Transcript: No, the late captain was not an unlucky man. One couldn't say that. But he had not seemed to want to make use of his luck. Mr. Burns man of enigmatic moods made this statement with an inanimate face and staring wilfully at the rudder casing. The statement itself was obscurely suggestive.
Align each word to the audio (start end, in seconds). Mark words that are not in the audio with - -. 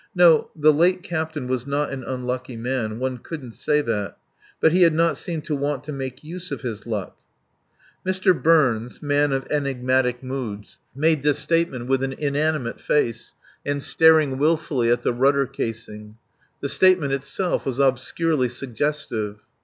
No, 0.15 0.49
the 0.55 0.73
late 0.73 1.03
captain 1.03 1.45
was 1.45 1.67
not 1.67 1.91
an 1.91 2.03
unlucky 2.03 2.57
man. 2.57 2.97
One 2.97 3.19
couldn't 3.19 3.51
say 3.51 3.81
that. 3.81 4.17
But 4.59 4.71
he 4.71 4.81
had 4.81 4.95
not 4.95 5.15
seemed 5.15 5.45
to 5.45 5.55
want 5.55 5.83
to 5.83 5.91
make 5.93 6.23
use 6.23 6.49
of 6.49 6.61
his 6.61 6.87
luck. 6.87 7.15
Mr. 8.03 8.33
Burns 8.33 9.03
man 9.03 9.31
of 9.31 9.45
enigmatic 9.51 10.23
moods 10.23 10.79
made 10.95 11.21
this 11.21 11.37
statement 11.37 11.85
with 11.87 12.01
an 12.01 12.13
inanimate 12.13 12.79
face 12.81 13.35
and 13.63 13.83
staring 13.83 14.39
wilfully 14.39 14.89
at 14.89 15.03
the 15.03 15.13
rudder 15.13 15.45
casing. 15.45 16.17
The 16.61 16.69
statement 16.69 17.13
itself 17.13 17.63
was 17.63 17.77
obscurely 17.77 18.49
suggestive. 18.49 19.41